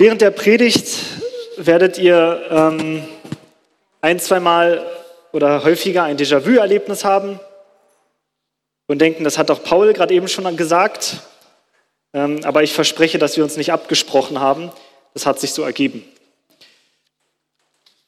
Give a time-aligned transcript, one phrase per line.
[0.00, 0.94] Während der Predigt
[1.56, 3.02] werdet ihr ähm,
[4.00, 4.86] ein, zweimal
[5.32, 7.40] oder häufiger ein Déjà-vu-Erlebnis haben
[8.86, 11.16] und denken, das hat doch Paul gerade eben schon gesagt.
[12.14, 14.70] Ähm, aber ich verspreche, dass wir uns nicht abgesprochen haben.
[15.14, 16.04] Das hat sich so ergeben.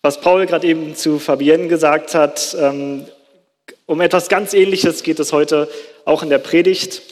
[0.01, 3.05] Was Paul gerade eben zu Fabienne gesagt hat, ähm,
[3.87, 5.69] um etwas ganz Ähnliches geht es heute
[6.05, 7.03] auch in der Predigt.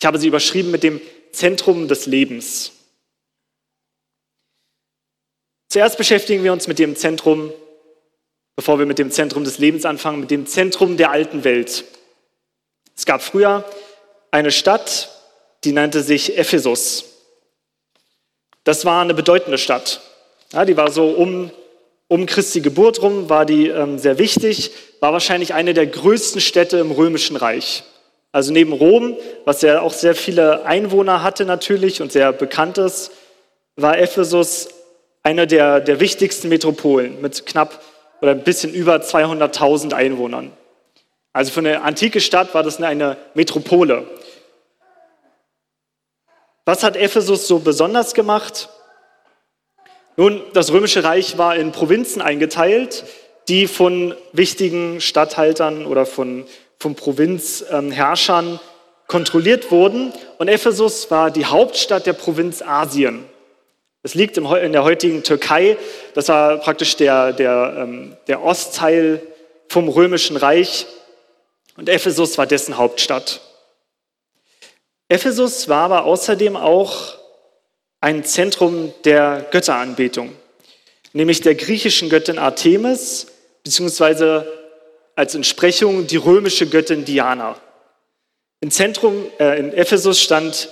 [0.00, 2.72] Ich habe sie überschrieben mit dem Zentrum des Lebens.
[5.68, 7.52] Zuerst beschäftigen wir uns mit dem Zentrum,
[8.56, 11.84] bevor wir mit dem Zentrum des Lebens anfangen, mit dem Zentrum der alten Welt.
[12.96, 13.64] Es gab früher
[14.30, 15.10] eine Stadt,
[15.64, 17.04] die nannte sich Ephesus.
[18.64, 20.00] Das war eine bedeutende Stadt.
[20.52, 21.50] Ja, die war so um,
[22.08, 26.78] um Christi Geburt rum, war die ähm, sehr wichtig, war wahrscheinlich eine der größten Städte
[26.78, 27.84] im Römischen Reich.
[28.32, 33.10] Also neben Rom, was ja auch sehr viele Einwohner hatte natürlich und sehr bekannt ist,
[33.76, 34.68] war Ephesus
[35.28, 37.82] eine der, der wichtigsten Metropolen mit knapp
[38.22, 40.52] oder ein bisschen über 200.000 Einwohnern.
[41.34, 44.06] Also für eine antike Stadt war das eine Metropole.
[46.64, 48.70] Was hat Ephesus so besonders gemacht?
[50.16, 53.04] Nun, das Römische Reich war in Provinzen eingeteilt,
[53.48, 56.46] die von wichtigen Statthaltern oder von,
[56.78, 58.60] von Provinzherrschern
[59.06, 60.14] kontrolliert wurden.
[60.38, 63.26] Und Ephesus war die Hauptstadt der Provinz Asien.
[64.08, 65.76] Es liegt in der heutigen Türkei.
[66.14, 69.20] Das war praktisch der, der, ähm, der Ostteil
[69.68, 70.86] vom Römischen Reich.
[71.76, 73.42] Und Ephesus war dessen Hauptstadt.
[75.10, 77.16] Ephesus war aber außerdem auch
[78.00, 80.32] ein Zentrum der Götteranbetung,
[81.12, 83.26] nämlich der griechischen Göttin Artemis,
[83.62, 84.50] beziehungsweise
[85.16, 87.60] als Entsprechung die römische Göttin Diana.
[88.62, 90.70] Im Zentrum, äh, in Ephesus stand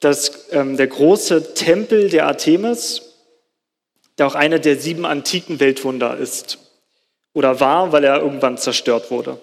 [0.00, 3.02] dass ähm, der große Tempel der Artemis,
[4.18, 6.58] der auch einer der sieben antiken Weltwunder ist
[7.32, 9.38] oder war, weil er irgendwann zerstört wurde.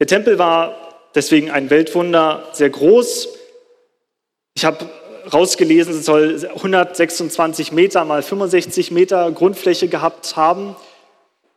[0.00, 3.28] Der Tempel war deswegen ein Weltwunder, sehr groß.
[4.54, 4.88] Ich habe
[5.32, 10.76] rausgelesen, es soll 126 Meter mal 65 Meter Grundfläche gehabt haben.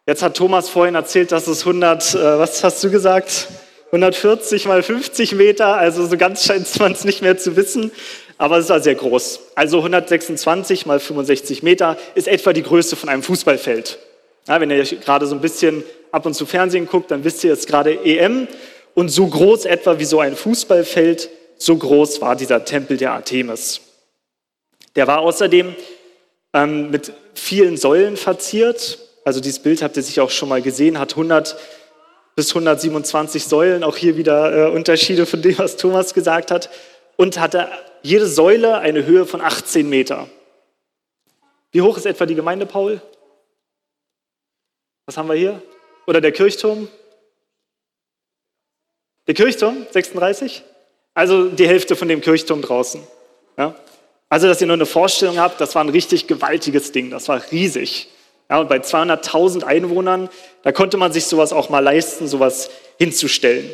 [0.05, 3.47] Jetzt hat Thomas vorhin erzählt, dass es 100, äh, was hast du gesagt?
[3.95, 7.91] 140 mal 50 Meter, also so ganz scheint man es nicht mehr zu wissen,
[8.37, 9.39] aber es war sehr groß.
[9.55, 13.97] Also 126 mal 65 Meter ist etwa die Größe von einem Fußballfeld.
[14.47, 17.53] Ja, wenn ihr gerade so ein bisschen ab und zu Fernsehen guckt, dann wisst ihr,
[17.53, 18.47] ist gerade EM
[18.93, 23.81] und so groß etwa wie so ein Fußballfeld, so groß war dieser Tempel der Artemis.
[24.95, 25.75] Der war außerdem
[26.53, 28.99] ähm, mit vielen Säulen verziert.
[29.23, 31.57] Also dieses Bild habt ihr sich auch schon mal gesehen, hat 100
[32.35, 36.69] bis 127 Säulen, auch hier wieder äh, Unterschiede von dem, was Thomas gesagt hat,
[37.15, 37.69] und hatte
[38.01, 40.29] jede Säule eine Höhe von 18 Meter.
[41.71, 43.01] Wie hoch ist etwa die Gemeinde, Paul?
[45.05, 45.61] Was haben wir hier?
[46.07, 46.87] Oder der Kirchturm?
[49.27, 50.63] Der Kirchturm, 36?
[51.13, 53.01] Also die Hälfte von dem Kirchturm draußen.
[53.57, 53.75] Ja?
[54.29, 57.41] Also, dass ihr nur eine Vorstellung habt, das war ein richtig gewaltiges Ding, das war
[57.51, 58.09] riesig.
[58.49, 60.29] Ja, und bei 200.000 Einwohnern,
[60.63, 63.69] da konnte man sich sowas auch mal leisten, sowas hinzustellen.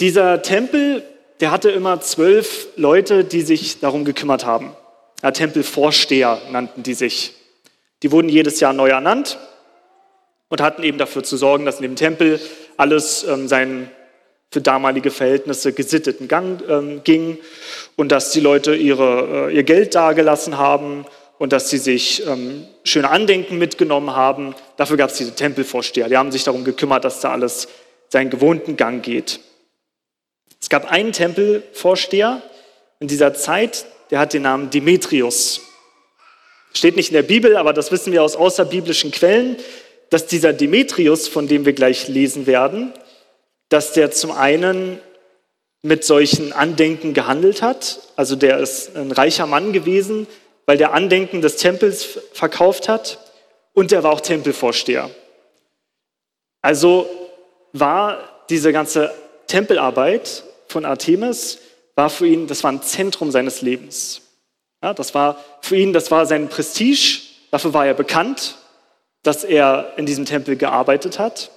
[0.00, 1.02] Dieser Tempel,
[1.40, 4.74] der hatte immer zwölf Leute, die sich darum gekümmert haben.
[5.22, 7.34] Ja, Tempelvorsteher nannten die sich.
[8.02, 9.38] Die wurden jedes Jahr neu ernannt
[10.48, 12.40] und hatten eben dafür zu sorgen, dass in dem Tempel
[12.78, 13.90] alles ähm, seinen
[14.50, 17.38] für damalige Verhältnisse gesitteten Gang ähm, ging
[17.96, 21.04] und dass die Leute ihre, äh, ihr Geld dagelassen haben
[21.40, 24.54] und dass sie sich ähm, schöne Andenken mitgenommen haben.
[24.76, 26.06] Dafür gab es diese Tempelvorsteher.
[26.06, 27.66] Die haben sich darum gekümmert, dass da alles
[28.10, 29.40] seinen gewohnten Gang geht.
[30.60, 32.42] Es gab einen Tempelvorsteher
[32.98, 35.62] in dieser Zeit, der hat den Namen Demetrius.
[36.74, 39.56] Steht nicht in der Bibel, aber das wissen wir aus außerbiblischen Quellen,
[40.10, 42.92] dass dieser Demetrius, von dem wir gleich lesen werden,
[43.70, 45.00] dass der zum einen
[45.80, 48.00] mit solchen Andenken gehandelt hat.
[48.16, 50.26] Also der ist ein reicher Mann gewesen,
[50.70, 53.18] weil der Andenken des Tempels verkauft hat
[53.74, 55.10] und er war auch Tempelvorsteher.
[56.62, 57.10] Also
[57.72, 59.12] war diese ganze
[59.48, 61.58] Tempelarbeit von Artemis
[61.96, 64.20] war für ihn, das war ein Zentrum seines Lebens.
[64.80, 67.22] Ja, das war für ihn, das war sein Prestige.
[67.50, 68.54] Dafür war er bekannt,
[69.24, 71.50] dass er in diesem Tempel gearbeitet hat.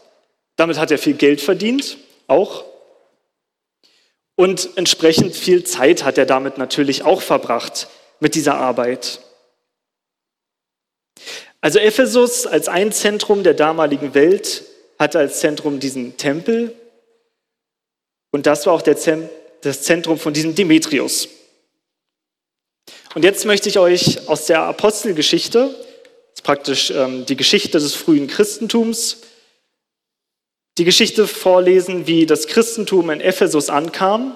[0.56, 2.66] Damit hat er viel Geld verdient, auch.
[4.36, 7.90] Und entsprechend viel Zeit hat er damit natürlich auch verbracht
[8.24, 9.20] mit dieser Arbeit.
[11.62, 14.64] Also Ephesus als ein Zentrum der damaligen Welt
[14.98, 16.74] hatte als Zentrum diesen Tempel
[18.32, 19.30] und das war auch Zem
[19.62, 21.30] das Zentrum von diesem Demetrius.
[23.14, 27.94] Und jetzt möchte ich euch aus der Apostelgeschichte, das ist praktisch ähm, die Geschichte des
[27.94, 29.18] frühen Christentums,
[30.78, 34.36] die Geschichte vorlesen, wie das Christentum in Ephesus ankam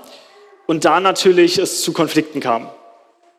[0.67, 2.69] und da natürlich es zu Konflikten kam.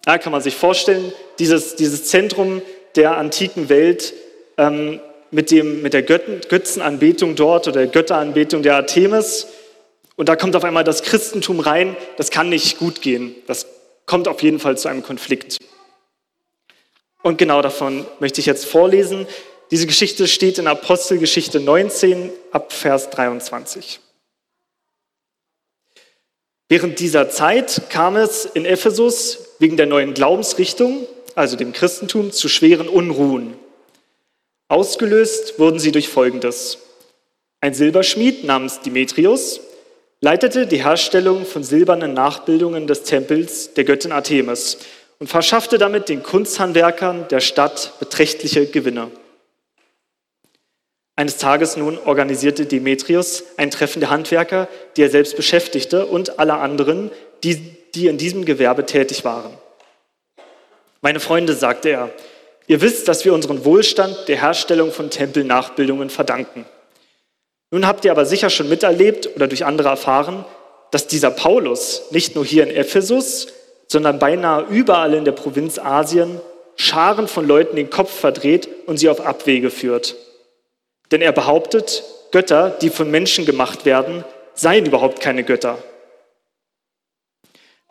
[0.09, 2.63] Da kann man sich vorstellen, dieses, dieses Zentrum
[2.97, 4.15] der antiken Welt
[4.57, 5.01] ähm,
[5.31, 9.49] mit, dem, mit der Götten, Götzenanbetung dort oder der Götteranbetung der Artemis.
[10.17, 11.95] Und da kommt auf einmal das Christentum rein.
[12.17, 13.35] Das kann nicht gut gehen.
[13.47, 13.67] Das
[14.07, 15.59] kommt auf jeden Fall zu einem Konflikt.
[17.23, 19.27] Und genau davon möchte ich jetzt vorlesen.
[19.71, 24.01] Diese Geschichte steht in Apostelgeschichte 19 ab Vers 23.
[26.69, 32.49] Während dieser Zeit kam es in Ephesus wegen der neuen Glaubensrichtung, also dem Christentum, zu
[32.49, 33.55] schweren Unruhen.
[34.69, 36.79] Ausgelöst wurden sie durch Folgendes.
[37.61, 39.61] Ein Silberschmied namens Demetrius
[40.21, 44.79] leitete die Herstellung von silbernen Nachbildungen des Tempels der Göttin Artemis
[45.19, 49.11] und verschaffte damit den Kunsthandwerkern der Stadt beträchtliche Gewinne.
[51.19, 56.61] Eines Tages nun organisierte Demetrius ein Treffen der Handwerker, die er selbst beschäftigte, und aller
[56.61, 57.11] anderen,
[57.43, 57.57] die,
[57.97, 59.51] die in diesem Gewerbe tätig waren.
[61.01, 62.11] Meine Freunde, sagte er,
[62.69, 66.67] ihr wisst, dass wir unseren Wohlstand der Herstellung von Tempelnachbildungen verdanken.
[67.73, 70.45] Nun habt ihr aber sicher schon miterlebt oder durch andere erfahren,
[70.93, 73.49] dass dieser Paulus nicht nur hier in Ephesus,
[73.89, 76.41] sondern beinahe überall in der Provinz Asien
[76.77, 80.15] Scharen von Leuten den Kopf verdreht und sie auf Abwege führt.
[81.11, 84.25] Denn er behauptet, Götter, die von Menschen gemacht werden,
[84.55, 85.79] seien überhaupt keine Götter.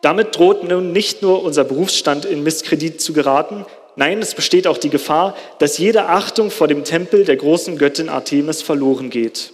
[0.00, 3.66] Damit droht nun nicht nur unser Berufsstand in Misskredit zu geraten,
[3.96, 8.08] nein, es besteht auch die Gefahr, dass jede Achtung vor dem Tempel der großen Göttin
[8.08, 9.52] Artemis verloren geht.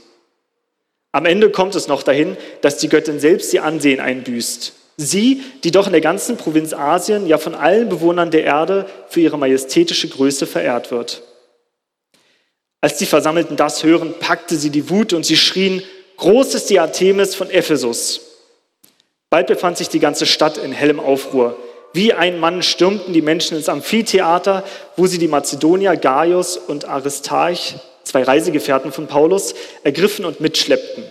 [1.12, 4.74] Am Ende kommt es noch dahin, dass die Göttin selbst ihr Ansehen einbüßt.
[4.96, 9.20] Sie, die doch in der ganzen Provinz Asien, ja von allen Bewohnern der Erde für
[9.20, 11.22] ihre majestätische Größe verehrt wird.
[12.84, 15.82] Als die Versammelten das hören, packte sie die Wut und sie schrien,
[16.18, 18.20] groß ist die Artemis von Ephesus.
[19.30, 21.56] Bald befand sich die ganze Stadt in hellem Aufruhr.
[21.94, 24.64] Wie ein Mann stürmten die Menschen ins Amphitheater,
[24.98, 31.04] wo sie die Mazedonier Gaius und Aristarch, zwei Reisegefährten von Paulus, ergriffen und mitschleppten.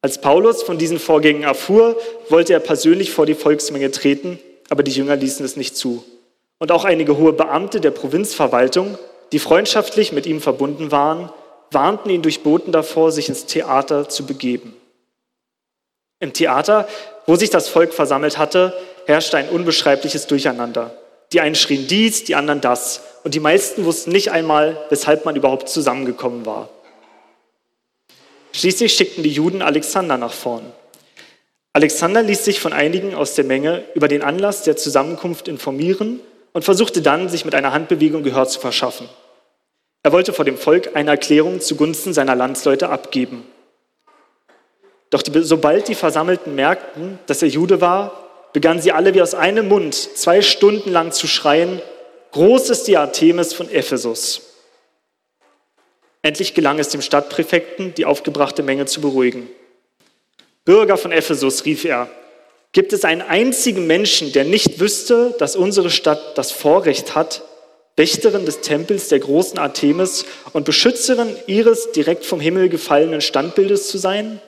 [0.00, 1.94] Als Paulus von diesen Vorgängen erfuhr,
[2.30, 4.38] wollte er persönlich vor die Volksmenge treten,
[4.70, 6.02] aber die Jünger ließen es nicht zu.
[6.58, 8.96] Und auch einige hohe Beamte der Provinzverwaltung
[9.32, 11.30] die freundschaftlich mit ihm verbunden waren,
[11.70, 14.74] warnten ihn durch Boten davor, sich ins Theater zu begeben.
[16.18, 16.88] Im Theater,
[17.26, 18.74] wo sich das Volk versammelt hatte,
[19.06, 20.94] herrschte ein unbeschreibliches Durcheinander.
[21.32, 25.36] Die einen schrien dies, die anderen das, und die meisten wussten nicht einmal, weshalb man
[25.36, 26.68] überhaupt zusammengekommen war.
[28.52, 30.72] Schließlich schickten die Juden Alexander nach vorn.
[31.72, 36.20] Alexander ließ sich von einigen aus der Menge über den Anlass der Zusammenkunft informieren
[36.52, 39.08] und versuchte dann, sich mit einer Handbewegung Gehör zu verschaffen.
[40.02, 43.44] Er wollte vor dem Volk eine Erklärung zugunsten seiner Landsleute abgeben.
[45.10, 49.34] Doch die, sobald die Versammelten merkten, dass er Jude war, begannen sie alle wie aus
[49.34, 51.82] einem Mund zwei Stunden lang zu schreien,
[52.32, 54.42] Groß ist die Artemis von Ephesus.
[56.22, 59.48] Endlich gelang es dem Stadtpräfekten, die aufgebrachte Menge zu beruhigen.
[60.64, 62.08] Bürger von Ephesus, rief er,
[62.72, 67.42] Gibt es einen einzigen Menschen, der nicht wüsste, dass unsere Stadt das Vorrecht hat,
[67.96, 73.98] Wächterin des Tempels der großen Artemis und Beschützerin ihres direkt vom Himmel gefallenen Standbildes zu
[73.98, 74.40] sein?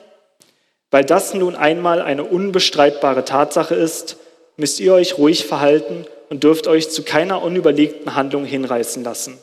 [0.89, 4.17] Weil das nun einmal eine unbestreitbare Tatsache ist,
[4.55, 9.37] müsst ihr euch ruhig verhalten und dürft euch zu keiner unüberlegten Handlung hinreißen lassen.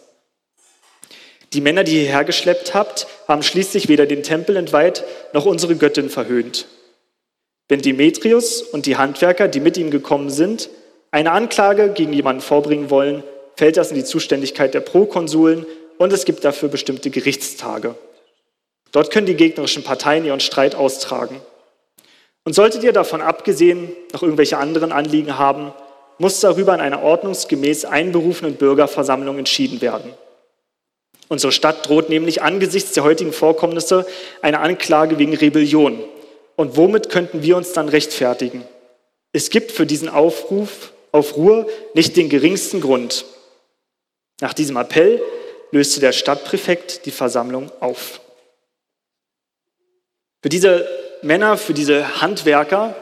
[1.53, 5.77] Die Männer, die ihr hierher geschleppt habt, haben schließlich weder den Tempel entweiht noch unsere
[5.77, 6.67] Göttin verhöhnt.
[7.71, 10.69] Wenn Demetrius und die Handwerker, die mit ihm gekommen sind,
[11.13, 13.23] eine Anklage gegen jemanden vorbringen wollen,
[13.55, 15.65] fällt das in die Zuständigkeit der Prokonsuln
[15.97, 17.95] und es gibt dafür bestimmte Gerichtstage.
[18.91, 21.41] Dort können die gegnerischen Parteien ihren Streit austragen.
[22.43, 25.73] Und solltet ihr davon abgesehen noch irgendwelche anderen Anliegen haben,
[26.19, 30.13] muss darüber in einer ordnungsgemäß einberufenen Bürgerversammlung entschieden werden.
[31.29, 34.07] Unsere Stadt droht nämlich angesichts der heutigen Vorkommnisse
[34.43, 36.03] eine Anklage wegen Rebellion,
[36.61, 38.69] und womit könnten wir uns dann rechtfertigen?
[39.33, 43.25] Es gibt für diesen Aufruf auf Ruhe nicht den geringsten Grund.
[44.43, 45.23] Nach diesem Appell
[45.71, 48.21] löste der Stadtpräfekt die Versammlung auf.
[50.43, 50.87] Für diese
[51.23, 52.95] Männer, für diese Handwerker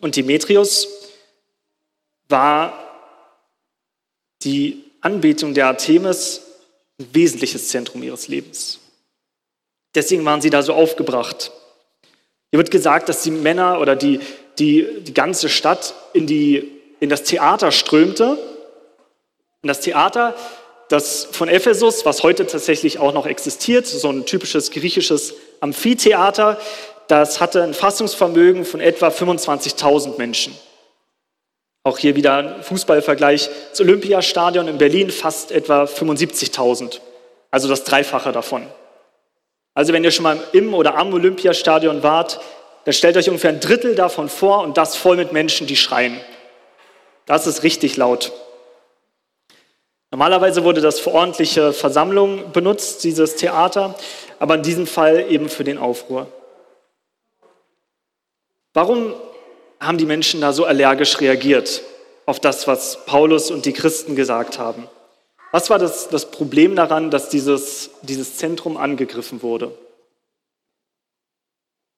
[0.00, 0.88] und Demetrius
[2.28, 2.76] war
[4.42, 6.40] die Anbetung der Artemis
[6.98, 8.80] ein wesentliches Zentrum ihres Lebens.
[9.94, 11.52] Deswegen waren sie da so aufgebracht.
[12.52, 14.20] Hier wird gesagt, dass die Männer oder die,
[14.58, 18.32] die, die ganze Stadt in die in das Theater strömte.
[19.62, 20.34] Und das Theater,
[20.90, 26.60] das von Ephesus, was heute tatsächlich auch noch existiert, so ein typisches griechisches Amphitheater,
[27.08, 30.54] das hatte ein Fassungsvermögen von etwa 25.000 Menschen.
[31.84, 33.48] Auch hier wieder ein Fußballvergleich.
[33.70, 37.00] Das Olympiastadion in Berlin fast etwa 75.000,
[37.50, 38.66] also das Dreifache davon.
[39.74, 42.40] Also wenn ihr schon mal im oder am Olympiastadion wart,
[42.84, 46.20] dann stellt euch ungefähr ein Drittel davon vor und das voll mit Menschen, die schreien.
[47.26, 48.32] Das ist richtig laut.
[50.10, 53.94] Normalerweise wurde das für ordentliche Versammlungen benutzt, dieses Theater,
[54.38, 56.26] aber in diesem Fall eben für den Aufruhr.
[58.74, 59.14] Warum
[59.80, 61.82] haben die Menschen da so allergisch reagiert
[62.26, 64.88] auf das, was Paulus und die Christen gesagt haben?
[65.52, 69.68] Was war das, das Problem daran, dass dieses, dieses Zentrum angegriffen wurde?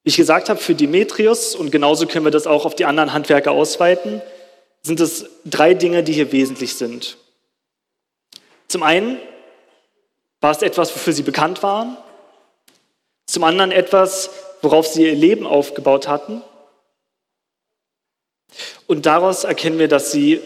[0.02, 3.12] Wie ich gesagt habe, für Demetrius, und genauso können wir das auch auf die anderen
[3.12, 4.20] Handwerker ausweiten,
[4.82, 7.16] sind es drei Dinge, die hier wesentlich sind.
[8.68, 9.18] Zum einen
[10.40, 11.96] war es etwas, wofür sie bekannt waren.
[13.24, 14.30] Zum anderen etwas,
[14.62, 16.42] worauf sie ihr Leben aufgebaut hatten.
[18.86, 20.42] Und daraus erkennen wir, dass sie,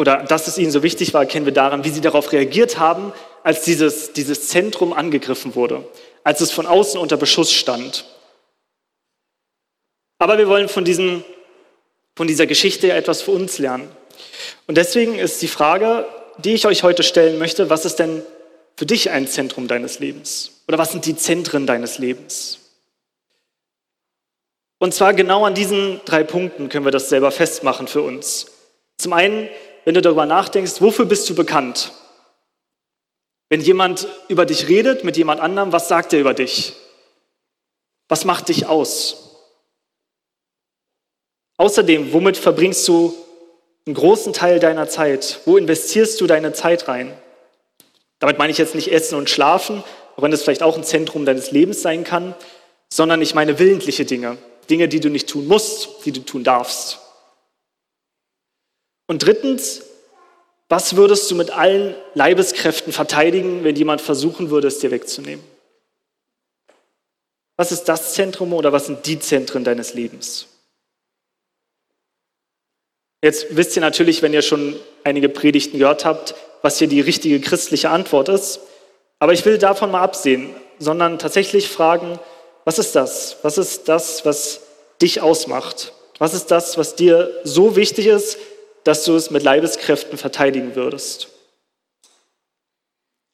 [0.00, 3.12] oder dass es ihnen so wichtig war, erkennen wir daran, wie sie darauf reagiert haben,
[3.42, 5.84] als dieses, dieses Zentrum angegriffen wurde,
[6.24, 8.06] als es von außen unter Beschuss stand.
[10.18, 11.22] Aber wir wollen von, diesen,
[12.16, 13.90] von dieser Geschichte etwas für uns lernen.
[14.66, 16.06] Und deswegen ist die Frage,
[16.38, 18.22] die ich euch heute stellen möchte, was ist denn
[18.78, 20.62] für dich ein Zentrum deines Lebens?
[20.66, 22.58] Oder was sind die Zentren deines Lebens?
[24.78, 28.46] Und zwar genau an diesen drei Punkten können wir das selber festmachen für uns.
[28.96, 29.50] Zum einen,
[29.84, 31.92] wenn du darüber nachdenkst, wofür bist du bekannt?
[33.48, 36.74] Wenn jemand über dich redet mit jemand anderem, was sagt er über dich?
[38.08, 39.30] Was macht dich aus?
[41.56, 43.14] Außerdem, womit verbringst du
[43.86, 45.40] einen großen Teil deiner Zeit?
[45.44, 47.12] Wo investierst du deine Zeit rein?
[48.18, 49.82] Damit meine ich jetzt nicht Essen und Schlafen,
[50.16, 52.34] auch wenn das vielleicht auch ein Zentrum deines Lebens sein kann,
[52.92, 54.38] sondern ich meine willentliche Dinge.
[54.68, 57.00] Dinge, die du nicht tun musst, die du tun darfst.
[59.10, 59.82] Und drittens,
[60.68, 65.44] was würdest du mit allen Leibeskräften verteidigen, wenn jemand versuchen würde, es dir wegzunehmen?
[67.56, 70.46] Was ist das Zentrum oder was sind die Zentren deines Lebens?
[73.20, 77.40] Jetzt wisst ihr natürlich, wenn ihr schon einige Predigten gehört habt, was hier die richtige
[77.40, 78.60] christliche Antwort ist.
[79.18, 82.20] Aber ich will davon mal absehen, sondern tatsächlich fragen,
[82.64, 83.38] was ist das?
[83.42, 84.60] Was ist das, was
[85.02, 85.94] dich ausmacht?
[86.20, 88.38] Was ist das, was dir so wichtig ist,
[88.84, 91.28] dass du es mit Leibeskräften verteidigen würdest?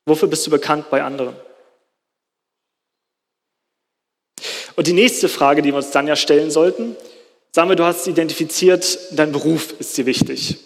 [0.07, 1.35] Wofür bist du bekannt bei anderen?
[4.77, 6.97] Und die nächste Frage, die wir uns dann ja stellen sollten,
[7.53, 10.59] sagen wir, du hast identifiziert, dein Beruf ist dir wichtig.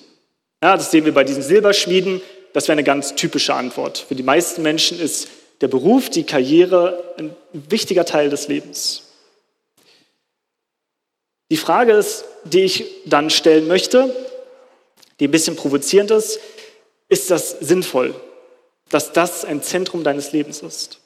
[0.62, 2.20] Ja, das sehen wir bei diesen Silberschmieden.
[2.52, 3.99] Das wäre eine ganz typische Antwort.
[3.99, 5.28] Für die meisten Menschen ist
[5.60, 9.04] der Beruf, die Karriere ein wichtiger Teil des Lebens.
[11.50, 14.14] Die Frage ist, die ich dann stellen möchte,
[15.21, 16.41] die ein bisschen provozierend ist,
[17.09, 18.15] ist das sinnvoll,
[18.89, 20.99] dass das ein Zentrum deines Lebens ist?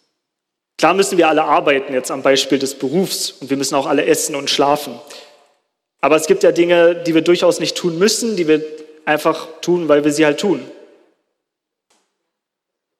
[0.79, 4.07] Klar müssen wir alle arbeiten jetzt am Beispiel des Berufs und wir müssen auch alle
[4.07, 4.99] essen und schlafen.
[6.01, 8.65] Aber es gibt ja Dinge, die wir durchaus nicht tun müssen, die wir
[9.05, 10.69] einfach tun, weil wir sie halt tun.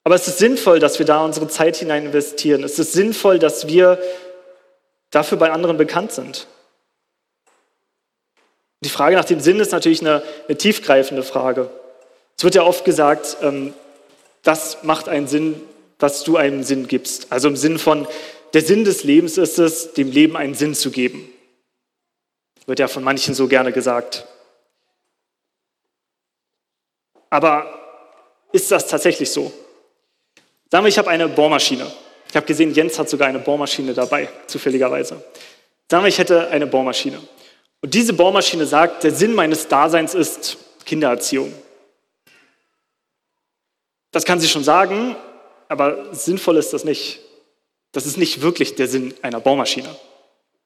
[0.03, 2.63] Aber es ist sinnvoll, dass wir da unsere Zeit hinein investieren.
[2.63, 3.99] Es ist sinnvoll, dass wir
[5.09, 6.47] dafür bei anderen bekannt sind.
[8.85, 11.71] Die Frage nach dem Sinn ist natürlich eine, eine tiefgreifende Frage.
[12.37, 13.73] Es wird ja oft gesagt, ähm,
[14.43, 15.59] das macht einen Sinn,
[15.97, 17.31] was du einem Sinn gibst.
[17.31, 18.07] Also im Sinn von,
[18.53, 21.27] der Sinn des Lebens ist es, dem Leben einen Sinn zu geben.
[22.67, 24.27] Wird ja von manchen so gerne gesagt.
[27.31, 27.67] Aber
[28.51, 29.51] ist das tatsächlich so?
[30.69, 31.91] Sagen wir, ich habe eine Bohrmaschine.
[32.29, 35.23] Ich habe gesehen, Jens hat sogar eine Bohrmaschine dabei, zufälligerweise.
[35.89, 37.19] Sagen wir, ich hätte eine Bohrmaschine.
[37.85, 41.53] Und diese Bohrmaschine sagt, der Sinn meines Daseins ist Kindererziehung.
[44.09, 45.15] Das kann sie schon sagen,
[45.69, 47.19] aber sinnvoll ist das nicht.
[47.91, 49.95] Das ist nicht wirklich der Sinn einer Bohrmaschine.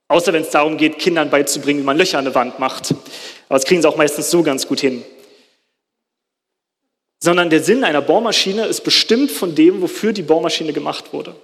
[0.07, 2.91] Außer wenn es darum geht, Kindern beizubringen, wie man Löcher an der Wand macht.
[2.91, 5.03] Aber das kriegen sie auch meistens so ganz gut hin.
[7.19, 11.35] Sondern der Sinn einer Bohrmaschine ist bestimmt von dem, wofür die Bohrmaschine gemacht wurde.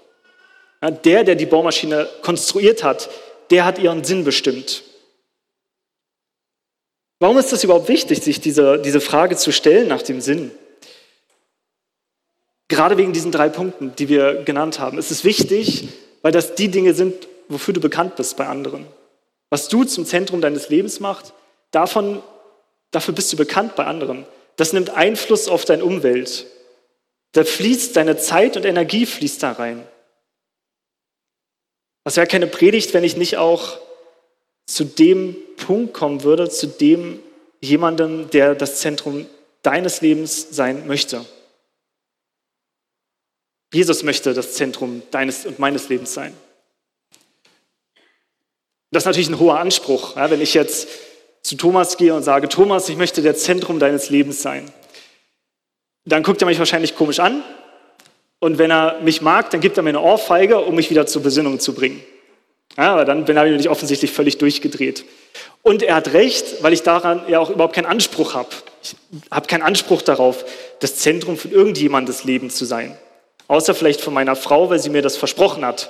[1.04, 3.10] Der, der die Bohrmaschine konstruiert hat,
[3.50, 4.82] der hat ihren Sinn bestimmt.
[7.26, 10.52] Warum ist es überhaupt wichtig, sich diese, diese Frage zu stellen nach dem Sinn?
[12.68, 15.00] Gerade wegen diesen drei Punkten, die wir genannt haben.
[15.00, 15.88] Es ist wichtig,
[16.22, 18.86] weil das die Dinge sind, wofür du bekannt bist bei anderen.
[19.50, 21.34] Was du zum Zentrum deines Lebens machst,
[21.72, 22.22] davon
[22.92, 24.28] dafür bist du bekannt bei anderen.
[24.56, 26.46] Das nimmt Einfluss auf deine Umwelt.
[27.32, 29.84] Da fließt deine Zeit und Energie fließt da rein.
[32.04, 33.80] Das wäre keine Predigt, wenn ich nicht auch
[34.66, 37.20] zu dem Punkt kommen würde, zu dem
[37.62, 39.26] jemandem, der das Zentrum
[39.62, 41.26] deines Lebens sein möchte.
[43.74, 46.34] Jesus möchte das Zentrum deines und meines Lebens sein.
[48.92, 50.88] Das ist natürlich ein hoher Anspruch, ja, wenn ich jetzt
[51.42, 54.72] zu Thomas gehe und sage, Thomas, ich möchte der Zentrum deines Lebens sein.
[56.06, 57.44] Dann guckt er mich wahrscheinlich komisch an
[58.40, 61.24] und wenn er mich mag, dann gibt er mir eine Ohrfeige, um mich wieder zur
[61.24, 62.02] Besinnung zu bringen.
[62.78, 65.06] Ja, aber dann bin ich offensichtlich völlig durchgedreht.
[65.62, 68.50] Und er hat recht, weil ich daran ja auch überhaupt keinen Anspruch habe.
[68.82, 68.96] Ich
[69.32, 70.46] habe keinen Anspruch darauf,
[70.80, 72.98] das Zentrum von irgendjemandes Lebens zu sein.
[73.48, 75.90] Außer vielleicht von meiner Frau, weil sie mir das versprochen hat,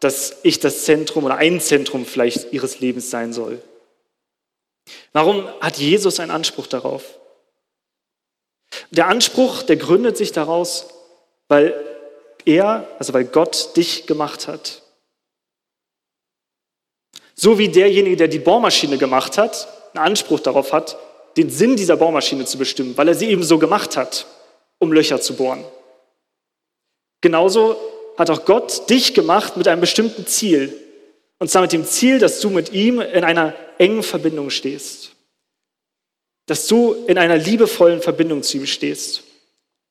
[0.00, 3.60] dass ich das Zentrum oder ein Zentrum vielleicht ihres Lebens sein soll.
[5.12, 7.02] Warum hat Jesus einen Anspruch darauf?
[8.90, 10.88] Der Anspruch, der gründet sich daraus,
[11.48, 11.74] weil
[12.44, 14.82] er, also weil Gott dich gemacht hat.
[17.38, 20.96] So wie derjenige, der die Bohrmaschine gemacht hat, einen Anspruch darauf hat,
[21.36, 24.26] den Sinn dieser Bohrmaschine zu bestimmen, weil er sie eben so gemacht hat,
[24.78, 25.62] um Löcher zu bohren.
[27.20, 27.76] Genauso
[28.16, 30.74] hat auch Gott dich gemacht mit einem bestimmten Ziel.
[31.38, 35.12] Und zwar mit dem Ziel, dass du mit ihm in einer engen Verbindung stehst.
[36.46, 39.24] Dass du in einer liebevollen Verbindung zu ihm stehst.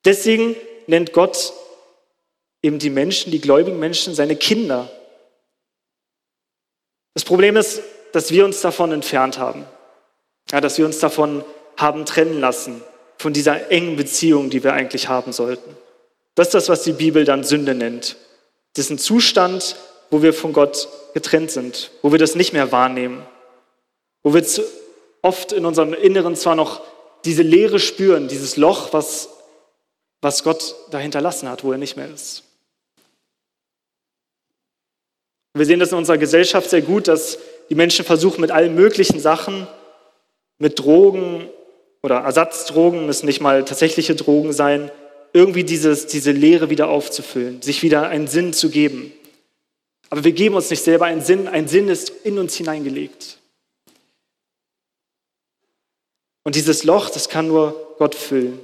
[0.04, 1.52] Deswegen nennt Gott
[2.62, 4.90] eben die Menschen, die gläubigen Menschen, seine Kinder.
[7.16, 7.80] Das Problem ist,
[8.12, 9.64] dass wir uns davon entfernt haben.
[10.52, 11.42] Ja, dass wir uns davon
[11.78, 12.82] haben trennen lassen,
[13.16, 15.78] von dieser engen Beziehung, die wir eigentlich haben sollten.
[16.34, 18.16] Das ist das, was die Bibel dann Sünde nennt.
[18.74, 19.76] Das ist ein Zustand,
[20.10, 23.24] wo wir von Gott getrennt sind, wo wir das nicht mehr wahrnehmen,
[24.22, 24.44] wo wir
[25.22, 26.82] oft in unserem Inneren zwar noch
[27.24, 29.30] diese Leere spüren, dieses Loch, was,
[30.20, 32.45] was Gott da hinterlassen hat, wo er nicht mehr ist.
[35.56, 37.38] Wir sehen das in unserer Gesellschaft sehr gut, dass
[37.70, 39.66] die Menschen versuchen mit allen möglichen Sachen,
[40.58, 41.48] mit Drogen
[42.02, 44.90] oder Ersatzdrogen, müssen nicht mal tatsächliche Drogen sein,
[45.32, 49.12] irgendwie dieses, diese Leere wieder aufzufüllen, sich wieder einen Sinn zu geben.
[50.10, 53.38] Aber wir geben uns nicht selber einen Sinn, ein Sinn ist in uns hineingelegt.
[56.42, 58.60] Und dieses Loch, das kann nur Gott füllen.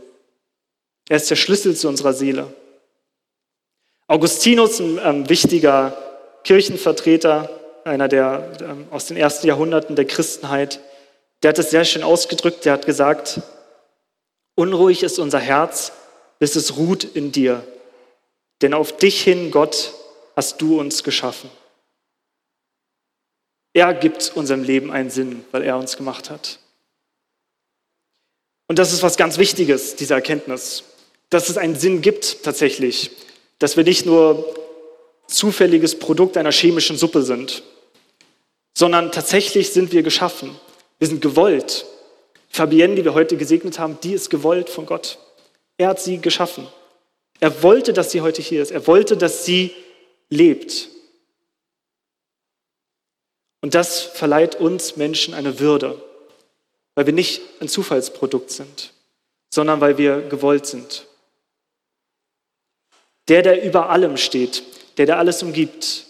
[1.09, 2.53] Er ist der Schlüssel zu unserer Seele.
[4.09, 5.97] Augustinus, ein ähm, wichtiger
[6.45, 7.51] Kirchenvertreter,
[7.85, 10.81] einer der ähm, aus den ersten Jahrhunderten der Christenheit,
[11.43, 12.65] der hat es sehr schön ausgedrückt.
[12.65, 13.41] Der hat gesagt:
[14.55, 15.93] Unruhig ist unser Herz,
[16.39, 17.65] bis es ruht in dir.
[18.63, 19.93] Denn auf dich hin, Gott,
[20.37, 21.51] hast du uns geschaffen.
[23.75, 26.59] Er gibt unserem Leben einen Sinn, weil er uns gemacht hat.
[28.69, 30.85] Und das ist was ganz Wichtiges, diese Erkenntnis,
[31.31, 33.11] dass es einen Sinn gibt tatsächlich,
[33.59, 34.55] dass wir nicht nur
[35.33, 37.63] zufälliges Produkt einer chemischen Suppe sind,
[38.77, 40.57] sondern tatsächlich sind wir geschaffen.
[40.99, 41.87] Wir sind gewollt.
[42.49, 45.19] Fabienne, die wir heute gesegnet haben, die ist gewollt von Gott.
[45.79, 46.67] Er hat sie geschaffen.
[47.41, 48.71] Er wollte, dass sie heute hier ist.
[48.71, 49.73] Er wollte, dass sie
[50.29, 50.89] lebt.
[53.63, 56.01] Und das verleiht uns Menschen eine Würde,
[56.95, 58.93] weil wir nicht ein Zufallsprodukt sind,
[59.51, 61.07] sondern weil wir gewollt sind.
[63.29, 64.65] Der, der über allem steht,
[64.97, 66.07] der, der alles umgibt,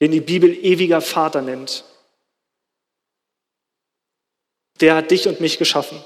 [0.00, 1.84] den die Bibel ewiger Vater nennt,
[4.80, 6.02] der hat dich und mich geschaffen.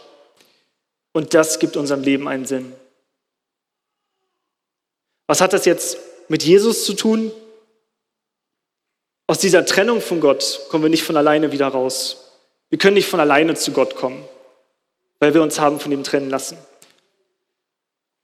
[1.13, 2.73] Und das gibt unserem Leben einen Sinn.
[5.27, 7.33] Was hat das jetzt mit Jesus zu tun?
[9.27, 12.33] Aus dieser Trennung von Gott kommen wir nicht von alleine wieder raus.
[12.69, 14.25] Wir können nicht von alleine zu Gott kommen,
[15.19, 16.57] weil wir uns haben von ihm trennen lassen.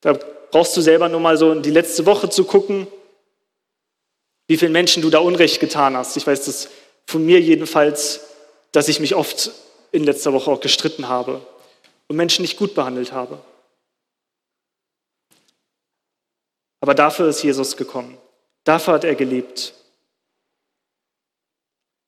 [0.00, 0.12] Da
[0.50, 2.86] brauchst du selber nur mal so in die letzte Woche zu gucken,
[4.46, 6.16] wie vielen Menschen du da Unrecht getan hast.
[6.16, 6.68] Ich weiß das
[7.06, 8.20] von mir jedenfalls,
[8.72, 9.50] dass ich mich oft
[9.92, 11.40] in letzter Woche auch gestritten habe
[12.08, 13.38] und Menschen nicht gut behandelt habe.
[16.80, 18.18] Aber dafür ist Jesus gekommen.
[18.64, 19.74] Dafür hat er gelebt.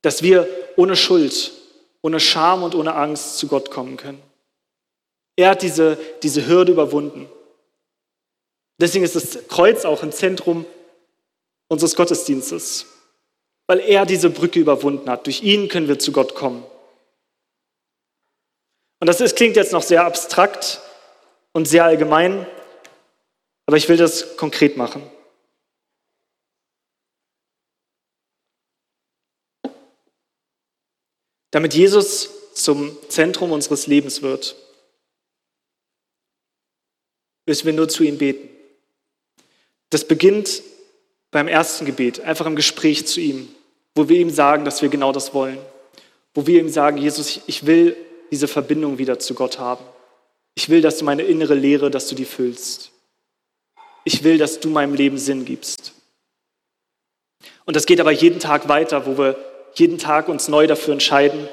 [0.03, 1.53] Dass wir ohne Schuld,
[2.03, 4.23] ohne Scham und ohne Angst zu Gott kommen können.
[5.37, 7.29] Er hat diese, diese Hürde überwunden.
[8.81, 10.65] Deswegen ist das Kreuz auch im Zentrum
[11.69, 12.87] unseres Gottesdienstes,
[13.67, 15.27] weil er diese Brücke überwunden hat.
[15.27, 16.65] Durch ihn können wir zu Gott kommen.
[19.01, 20.81] Und das ist, klingt jetzt noch sehr abstrakt
[21.53, 22.47] und sehr allgemein,
[23.67, 25.03] aber ich will das konkret machen.
[31.51, 34.57] Damit Jesus zum Zentrum unseres Lebens wird,
[37.47, 38.51] müssen wir nur zu ihm beten.
[39.91, 40.63] Das beginnt
[41.31, 43.49] beim ersten Gebet, einfach im Gespräch zu ihm,
[43.95, 45.59] wo wir ihm sagen, dass wir genau das wollen.
[46.35, 47.97] Wo wir ihm sagen, Jesus, ich will
[48.31, 49.85] diese Verbindung wieder zu Gott haben.
[50.55, 52.91] Ich will, dass du meine innere Lehre, dass du die füllst.
[54.05, 55.93] Ich will, dass du meinem Leben Sinn gibst.
[57.65, 59.37] Und das geht aber jeden Tag weiter, wo wir
[59.75, 61.49] jeden Tag uns neu dafür entscheiden,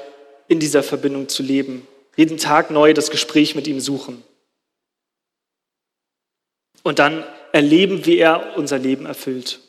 [0.48, 1.86] in dieser Verbindung zu leben.
[2.16, 4.22] Jeden Tag neu das Gespräch mit ihm suchen.
[6.82, 9.60] Und dann erleben, wie er unser Leben erfüllt.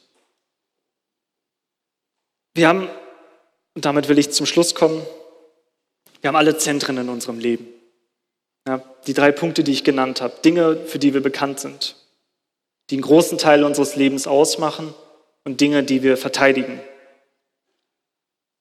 [2.57, 2.89] Wir haben,
[3.75, 5.05] und damit will ich zum Schluss kommen,
[6.21, 7.67] wir haben alle Zentren in unserem Leben.
[8.67, 11.95] Ja, die drei Punkte, die ich genannt habe, Dinge, für die wir bekannt sind,
[12.89, 14.95] die einen großen Teil unseres Lebens ausmachen
[15.45, 16.81] und Dinge, die wir verteidigen.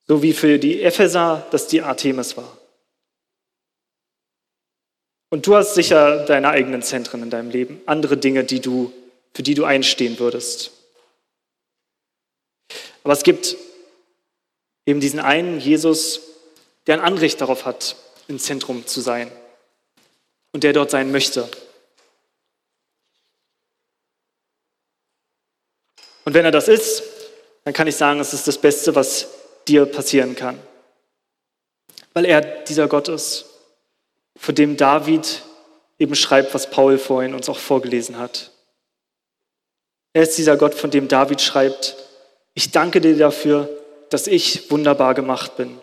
[0.06, 2.58] So wie für die Epheser das die Artemis war.
[5.30, 8.92] Und du hast sicher deine eigenen Zentren in deinem Leben, andere Dinge, die du,
[9.32, 10.72] für die du einstehen würdest.
[13.02, 13.56] Aber es gibt
[14.86, 16.20] eben diesen einen Jesus,
[16.86, 17.96] der ein Anrecht darauf hat,
[18.28, 19.30] im Zentrum zu sein
[20.52, 21.48] und der dort sein möchte.
[26.24, 27.02] Und wenn er das ist,
[27.64, 29.28] dann kann ich sagen, es ist das Beste, was
[29.68, 30.58] dir passieren kann.
[32.14, 33.44] Weil er dieser Gott ist,
[34.36, 35.42] vor dem David
[35.98, 38.50] eben schreibt, was Paul vorhin uns auch vorgelesen hat.
[40.12, 41.96] Er ist dieser Gott, von dem David schreibt,
[42.54, 43.68] ich danke dir dafür,
[44.10, 45.78] dass ich wunderbar gemacht bin.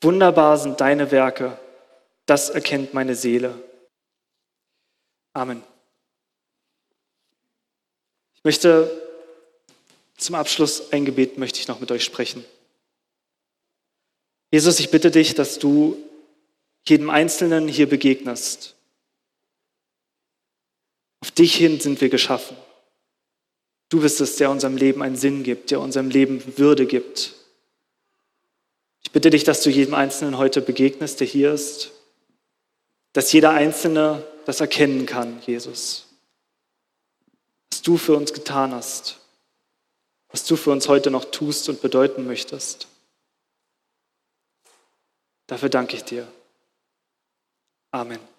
[0.00, 1.58] Wunderbar sind deine Werke,
[2.26, 3.54] das erkennt meine Seele.
[5.32, 5.62] Amen.
[8.34, 8.90] Ich möchte
[10.16, 12.44] zum Abschluss ein Gebet möchte ich noch mit euch sprechen.
[14.50, 15.96] Jesus, ich bitte dich, dass du
[16.86, 18.74] jedem Einzelnen hier begegnest.
[21.20, 22.56] Auf dich hin sind wir geschaffen.
[23.88, 27.34] Du bist es, der unserem Leben einen Sinn gibt, der unserem Leben Würde gibt.
[29.02, 31.92] Ich bitte dich, dass du jedem Einzelnen heute begegnest, der hier ist,
[33.12, 36.06] dass jeder Einzelne das erkennen kann, Jesus,
[37.70, 39.18] was du für uns getan hast,
[40.30, 42.88] was du für uns heute noch tust und bedeuten möchtest.
[45.46, 46.26] Dafür danke ich dir.
[47.90, 48.33] Amen.